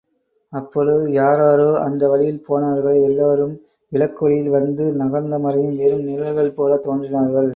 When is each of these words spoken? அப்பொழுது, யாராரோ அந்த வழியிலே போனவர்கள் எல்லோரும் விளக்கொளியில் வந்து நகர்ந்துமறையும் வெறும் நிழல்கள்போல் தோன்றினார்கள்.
அப்பொழுது, 0.53 1.11
யாராரோ 1.11 1.67
அந்த 1.79 2.03
வழியிலே 2.07 2.39
போனவர்கள் 2.47 2.97
எல்லோரும் 3.01 3.53
விளக்கொளியில் 3.91 4.49
வந்து 4.49 4.83
நகர்ந்துமறையும் 4.95 5.77
வெறும் 5.77 6.05
நிழல்கள்போல் 6.07 6.83
தோன்றினார்கள். 6.87 7.49